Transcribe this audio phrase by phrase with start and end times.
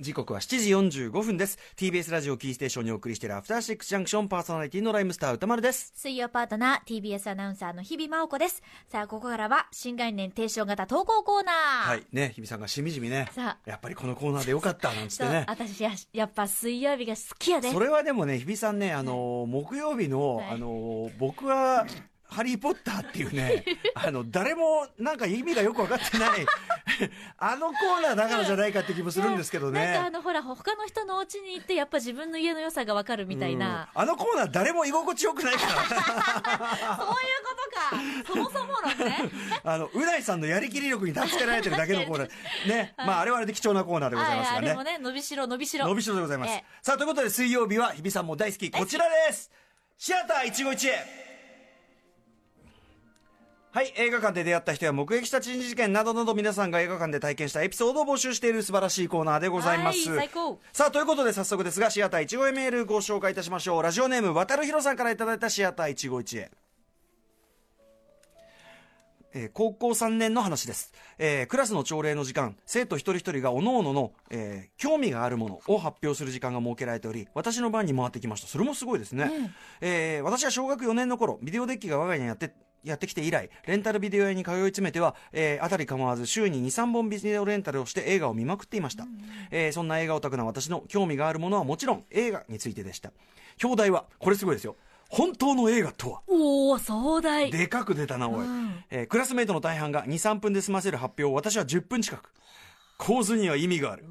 [0.00, 1.60] 時刻は7時45分です。
[1.76, 5.92] TBS ラジオキーステーションにお送りしているアフターシックスジャンクションパーソナリティのライムスター歌丸です。
[5.94, 8.64] 水曜パートナー TBS アナウンサーの日々真央子です。
[8.88, 11.88] さあここからは新概念提唱型投稿コーナー。
[11.90, 12.06] はい。
[12.10, 13.28] ね日比さんがしみじみね。
[13.30, 13.70] さあ。
[13.70, 15.44] やっぱりこのコーナーでよかったなんつってね。
[15.46, 17.70] 私ややっぱ水曜日が好きやで。
[17.70, 20.50] それはでもね日比さんねあのー木曜日の、はい。
[20.50, 21.86] あのー僕は
[22.32, 26.46] ハリー・ポッターっていうね、 あの、誰もなんか意味がよく分かってない、
[27.38, 29.84] あのコーナーだからじゃないかって気もするんですけどね。
[29.84, 35.72] なんかあのほら他の人のお家に行ってやっぱ自分の家の良さがわかるみたいな、うんあのコーナー誰も居心地よくないから。
[35.76, 37.92] そういうことか
[38.26, 39.30] そもそも論ね
[39.64, 42.68] あの、うないさんのやりきり力に助けられてるだけのコーナー。
[42.68, 42.94] ね。
[42.96, 44.82] まあ、あれはあれで貴重なコーナーでございますがねでも。
[44.82, 46.64] ね伸びしろ伸びしろ伸びしろでございますええ。
[46.82, 49.50] さあ、ということで水曜日は日比さんも大好き、こちらです
[49.98, 51.22] シアター一期一会
[53.74, 60.10] はい、映画館で出会った人や目撃した珍事件などなど皆さんが映画館で体験したエピソードを募集している素晴らしいコーナーでございます。
[60.10, 63.82] はい最高さあ、ということで早速ですが、シアター一期一会メールご紹介いたしましょう。
[63.82, 66.50] ラジオネーム、渡るひろさんからいただいたシアター一期一会。
[69.32, 79.30] えー高校3年の話です、えークラスの朝礼の時間生徒一人一人が各々の、えー興味があるものを発表する時間が設けられており私の番に回ってきましたそれもすごいですね、
[79.80, 82.52] えー私は小学4年の頃ビデオデッキが我が家にやって
[82.84, 89.06] やってきて以来レンタルビデオ屋に通い詰めては、えー、あたり構わず週に23本ビデオレンタルをして映画を見まくっていました、
[89.50, 93.12] えーそんな映画オタクな私の興味があるものはもちろん映画についてでした
[93.62, 94.76] 表題はこれすごいですよ
[95.08, 98.46] 本当の映画とはおお壮大でかく出たな、おい。
[98.90, 102.32] えークラスメイトの大半が2、3分で済ませる発表を私は10分近く。
[102.96, 104.06] 構図には意味がある。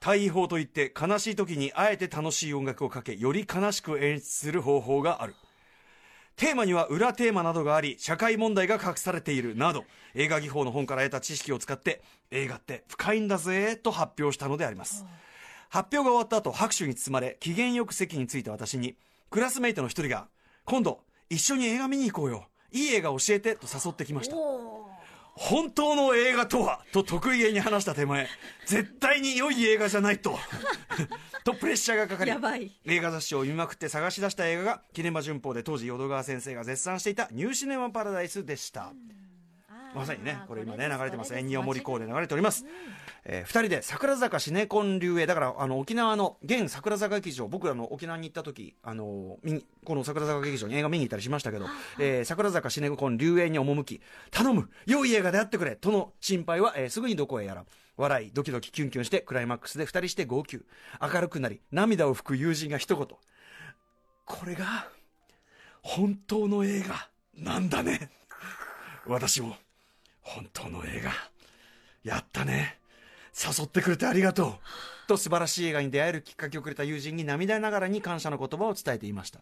[0.00, 5.36] 対位法といって悲しい時にあえて楽しい音楽をかけ、より悲しく演出する方法がある。
[6.36, 15.04] テーマには裏テーマなどがあり、社会問題が隠されているなど、映画技法の本から得た知識を使って、映画って深いんだぜ、と発表したのであります。
[15.68, 18.96] 発表が終わった後、拍手に包まれ、機嫌よく席に着いた私に、
[19.30, 20.28] クラスメイトの一人が、
[20.64, 22.46] 今度、一緒に映画見に行こうよ。
[22.72, 24.34] いい映画教えて、と誘ってきました。
[25.36, 26.80] 本当の映画とは？
[26.92, 28.28] と得意げに話した手前、
[28.66, 30.38] 絶対に良い映画じゃないと。
[31.44, 38.92] とプレッシャーがかかりやばい映画雑誌を見まくって探し出した映画が、キネマ旬報で当時淀川先生が絶賛していたニューシネマパラダイスでした。
[39.94, 41.34] まさにね、これ今ね、流れてます。
[41.34, 42.64] エンニオモリコーで流れております。
[43.24, 49.38] えー二人で桜坂シネコン流へ、だから、あの、沖縄の現桜坂劇場、僕らの沖縄に行った時、あの、
[49.84, 51.66] この桜坂劇場に映画見に行ったりしましたけど、
[51.98, 54.00] えー桜坂シネコン流へに赴き、
[54.30, 57.64] 頼む良い映画であってくれとの心配は、えーすぐにどこへやら。
[57.96, 60.60] 笑い、ドキドキキュンキュンして、クライマックスで二人して号泣。
[61.00, 63.06] 明るくなり、涙を拭く友人が一言。
[64.24, 64.88] これが、
[65.80, 68.10] 本当の映画、なんだね。
[69.06, 69.56] 私も、
[70.24, 71.12] 本当の映画、
[72.02, 72.78] やったね。
[73.34, 74.54] 誘ってくれてありがとう。
[75.06, 79.40] と素晴らしい映画に出会えるきっかけをくれた友人に涙ながらに感謝の言葉を伝えていました。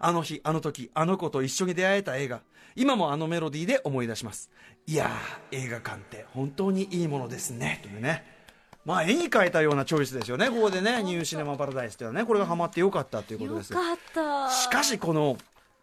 [0.00, 2.40] あの日、あの時、あの子と一緒に出会えた映画。
[2.74, 4.50] 今もあのメロディーで思い出します。
[4.86, 7.80] いやー、映画館って本当にいいものですね。
[7.82, 8.36] というね。
[8.84, 10.48] まあ、絵に描いたようなチョイスですよね。
[10.48, 13.72] ここでね、ニューシネマパラダイスっていうのはね、これがハマってよかったということです。
[13.72, 15.36] よかったしかしこの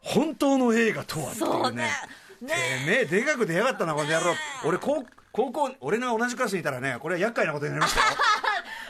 [0.04, 1.90] 本当の映画とはっていうね
[2.44, 2.54] ね
[3.02, 3.06] え。
[3.06, 4.36] でかく出やがったなこの野郎。
[4.66, 8.06] 俺高高校俺が同じクラスにいたらねこれは厄介なことになりましたよ。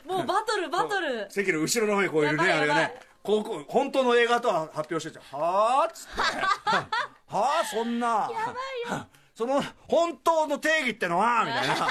[0.17, 1.27] もうバトルバトル。
[1.29, 2.99] 席の後ろの方にこういるねあれがね。
[3.21, 5.41] 高校本当の映画とは発表してちゃう。
[5.41, 6.21] はあっつって。
[7.33, 8.07] はあそんな。
[8.07, 9.07] やばいよ。
[9.33, 11.87] その本当の定義ってのはみたいな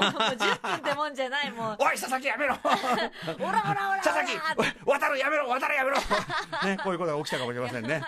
[0.00, 1.76] もうもう10分ってもんじゃないもう。
[1.78, 2.56] おい佐々木やめろ。
[2.62, 5.96] オラオラオラ佐々木おい渡るやめろ渡るやめろ。
[5.96, 8.02] ねこういうことが起きたかもしれませんね。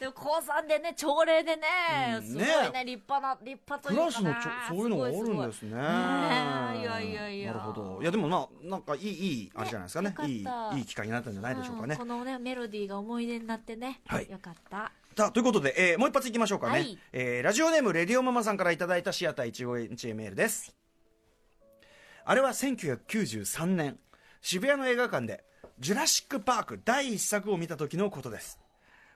[0.00, 1.62] でも高三でね朝礼でね、
[2.18, 5.70] うんすごいねね立派な立派とクいうかなラスのそういうのがあるんですね。
[5.72, 7.52] いやいやいや。
[7.52, 7.98] なるほど。
[8.02, 10.14] いやでもまあなんかいいいいあれじゃないですかね。
[10.18, 10.46] ねいい
[10.78, 11.94] いい機会になったんじゃないでしょうかね。
[11.94, 12.04] んこ。
[12.04, 14.30] のねメロディーが思い出になってね、はい。
[14.30, 14.92] よかった。
[15.16, 16.72] さあということで、えーもう一発いきましょうかね。
[16.72, 16.98] はい。
[17.12, 20.75] えーラジオネームレディオママさんからいただいたシアター一期一会メールです。
[22.28, 24.00] あれは1993年
[24.42, 25.44] 渋谷の映画館で
[25.78, 28.58] ジュラシック・パーク第一作を見た時のことです。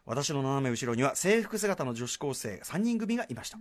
[0.06, 3.58] 私の斜め後ろには制服姿の女子高生3人組がいました、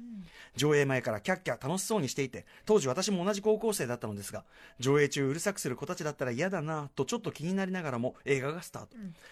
[0.55, 4.45] 上映前からキャッキャ楽しそうにしていて当時私も同じ高校生だったのですが
[4.79, 8.89] 上映中うるさくする子たちだったら嫌だなとちょっと気になりながらも映画がスタート、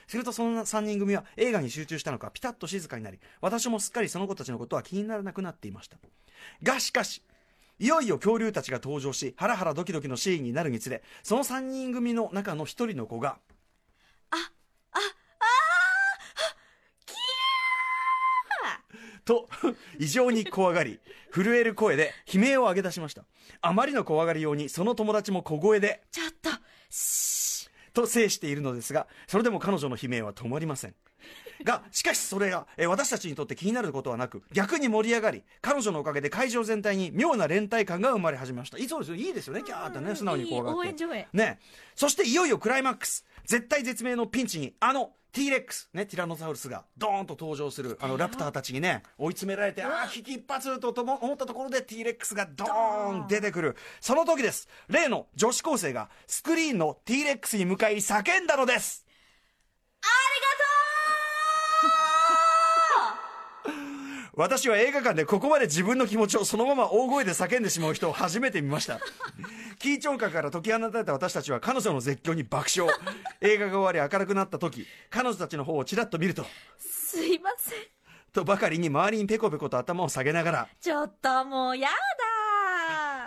[0.08, 5.98] するとその3人組は映画に集中したのかピタッと静かになり私もすっかりその子たちのことは気にならなくなっていました。
[6.63, 7.22] がしかし
[7.79, 13.38] いよいよ恐竜たちが登場しハラハラドキドキのシーンになるにつれその3人組の中の1人の子が
[14.31, 14.35] あ、
[14.91, 15.00] あ
[19.25, 19.47] と
[20.00, 21.00] 異常に怖がり
[21.31, 23.25] 震える声で悲鳴を上げ出しました
[23.62, 26.50] あまりの怖がりようにその友達も小声でちょっと
[26.89, 30.95] シと制しているのですがそれでも彼女の悲鳴は止まりません
[31.63, 38.77] がしかしそれが、えー私たちにとって気になることはなく逆に盛り上がり彼女のおかげで会場全体に妙な連帯感が生まれ始めました。
[38.77, 39.15] いいそうですよ。
[39.15, 39.63] いいですよね。
[39.63, 40.77] キャーってね素直に怖がって。
[40.80, 41.27] いい応援上映。
[41.33, 41.59] ね。
[41.95, 43.25] そしていよいよクライマックス。
[43.45, 53.27] 絶対絶命のピンチにあの T レックスねティラノサウルスがドーンと登場するあのラプターたちにね追い詰められてああ危機一髪ととも思ったところで T レックスがドーン。
[53.27, 53.75] 出てくる。
[54.01, 54.68] その時です。
[54.89, 59.06] 例の女子高生がスクリーンの T レックスに向かい叫んだのです
[64.38, 69.00] 私は映画館でここまで自分の気持ちをそのまま大声で叫んでしまう人を初めて見ました。
[69.80, 72.95] 緊張感から解き放たれた私たちは彼女の絶叫に爆笑。
[73.42, 76.45] 映画が終わり明るくなった時彼女たちの方をちらっと見ると
[76.78, 77.80] すいません。
[78.31, 81.94] とばかりに周りにペコペコと頭を下げながらちょっともうやだ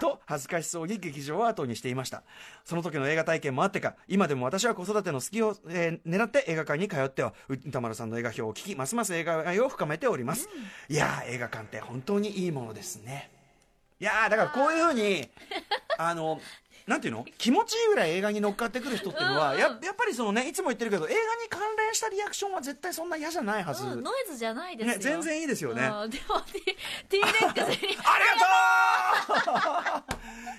[0.01, 2.23] と恥ずかしそうに劇場を後にしていました。
[2.65, 10.49] その時の映画体験もあってか今でも私は子育ての好きを、えー狙って映画館に通っては歌丸さんの映画表を聞きますます映画愛を深めております、
[10.89, 13.31] いやー映画館って本当にいいものですね。
[14.01, 15.29] いやーだからこういうふうに
[15.99, 16.41] あの
[16.91, 17.25] なんていうの？
[17.39, 25.83] 気持ちいいぐらい映画に乗っかってくる人っていうのは、ややっぱりそのねいつも言ってるけど映画に関連したリアクションは絶対そんな嫌じゃないはず、うん、ノイズじゃないですよ、ね全然いいですよね。
[25.89, 26.61] うんでも T,
[27.09, 27.97] T レックスに。
[28.03, 28.25] あり
[29.31, 30.03] がと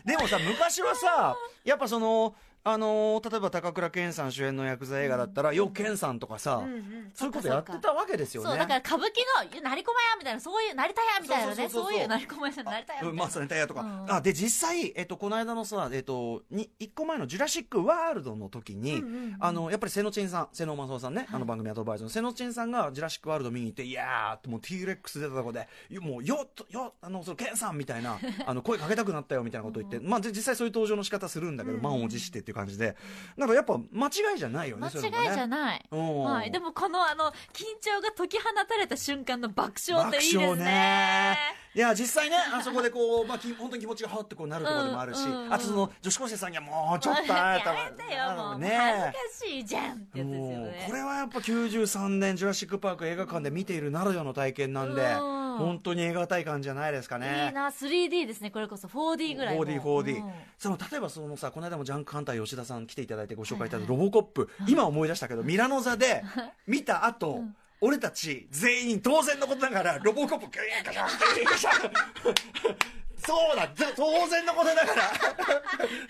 [0.06, 0.07] う！
[0.07, 1.36] でもさ昔はさ
[1.66, 7.12] やっぱそのあのー例えば高倉健さん主演のヤクザ映画だったら「よ健さん」とかさ、うんうん。
[7.13, 8.50] そういうことやってたわけですよね。
[8.50, 13.10] そうだから歌舞伎の「なりこまや」みたいなそういう「なりたや」みたいなねそういう「なりこまや」なりたやみたいな。
[13.10, 14.12] うんまあ、それタイヤとか、うん。
[14.12, 19.38] あで実際、えっと、この間のさ、えっと、に1個前の「ジュラシック・ワールド」の時に、うんうんうん。
[19.40, 25.68] あのやっぱり瀬野珍さん瀬野正夫さんね、あの番組アドバイザーの瀬野珍さんが「ジュラシック・ワールド」見に行って「いやー」ってもう T レックス出たとこで
[26.00, 32.95] 「もうよっとよあのそのケンさん」みたいなあの声かけたくなったよみたいなこと言って、まあ、で実際そういう登場の仕方するんだけど、満を持してっていう感じで
[33.38, 36.24] なんかやっぱ間違いじゃないよね間違いじゃない、うん。
[36.24, 41.38] はい、でもこのあの緊張が解き放たれた瞬間の爆笑っていいですね。
[41.74, 45.53] いや実際ねあそこでこう、 まあ、き本当に気持ちがはってこうなるところでもあるし、うんうんうん。
[45.53, 48.69] あとその女子高生さんにはもうちょっと あなたはやめてよもう、ね。
[48.69, 57.48] 恥ずかしいじゃんってやつですよもうねこれはやっぱ93年「ジュラシック・パーク」映画館で見ているならではの体験なんでうん本当に映画体感じゃないですかね。
[57.48, 57.68] いいな。
[57.68, 58.51] 3D ですね。
[58.51, 58.88] これこそ。
[58.88, 60.31] 4D ぐらいも 4D4D、うん。
[60.57, 63.86] その例えばそのさこの間もジャンクハンター吉田さん来ていただいてご紹介いただい。
[63.86, 66.24] たロボコップ、今思い出したけどミラノ座で
[66.68, 67.44] 見た後、
[67.80, 70.45] 俺たち全員当然のことながらロボコップ
[70.86, 71.92] ガシャガシャン
[73.25, 73.68] そうだ。
[73.68, 74.95] ぜ当然のことだか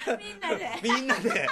[0.08, 0.18] ら。
[0.18, 0.80] みんなで。
[0.84, 1.50] みんなで。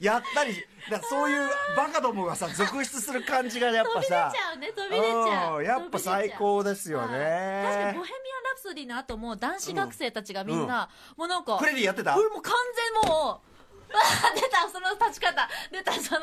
[0.00, 0.54] やったり
[0.90, 5.54] だそういうバカどもがさ続出する感じがやっぱ飛び出ちさゃうね飛び出ちゃう。
[5.54, 8.12] んうやっぱ最高ですよはい確かに「ボヘミアン・ね
[8.48, 12.14] ラプソディ」の後も男子学生たちがみんな、もうなんかフレディやってた？
[12.14, 12.54] これもう完
[13.02, 13.38] 全もうあ
[14.34, 15.48] 出たその立ち方。
[15.72, 16.20] 出たその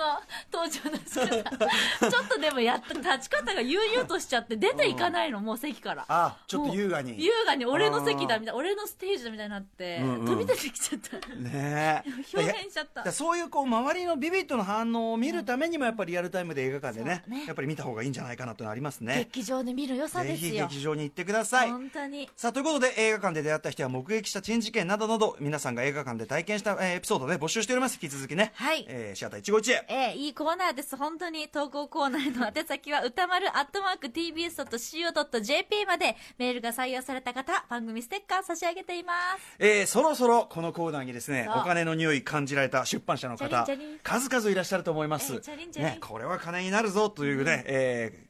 [0.52, 2.10] 登場の仕方。
[2.12, 6.06] ちょっとでもやった立ち方が悠々としちゃって出ていかないの、もう席から。
[6.08, 7.24] あちょっと優雅に。
[7.24, 10.26] 優雅に俺の席だみたいな俺のステージだみたいになって、うんうん。
[10.26, 11.18] 飛び出てきちゃった。
[11.36, 12.10] ねえ。
[12.34, 13.12] 表現しちゃった。
[13.12, 19.16] そういうこう周りのビビッドの反応を見るためにもやっぱりリアルタイムで映画館でねねやっぱり見た方がいいんじゃないかなというのありますね。
[19.16, 20.68] 劇場で見る良さぜですよ。
[20.68, 21.72] ひ劇場に行ってください。
[21.72, 22.30] 本当に。
[22.36, 28.00] さあということで映画館で出会った人や目撃した珍事件などなど皆さんが映画館で体験した、えーエピソードで募集しております。
[28.02, 28.86] 引き続きね、はい。
[28.88, 30.96] えーシアター151へえーいいコーナーです。
[30.98, 39.56] 本当に投稿コーナーの宛先は歌丸アットマーク tbs.co.jp までメールが採用された方、番組ステッカー差し上げています。
[39.60, 43.66] えーそろそろこのコーナーにですねお金の匂い感じられた出版社の方
[44.04, 45.42] 数々いらっしゃると思います、
[45.78, 48.25] ね、これは金になるぞというね、えー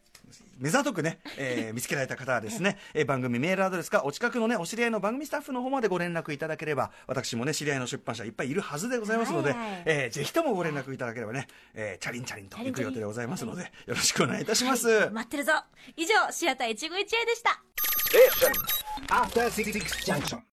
[0.57, 15.53] 目ざとくね、 えー見つけられた方はですね、えー番組メールアドレスかお近くのねお知り合いの番組スタッフの方までご連絡いただければ私もね知り合いの出版社いっぱいいるはずでございますので、はいはいえーぜひともご連絡いただければね、えーチャリンチャリンと行く予定でございますのでよろしくお願いいたします、待ってるぞ。
[15.95, 17.61] 以上、シアター一期一会でした。
[19.09, 19.73] After Six
[20.05, 20.39] Junction.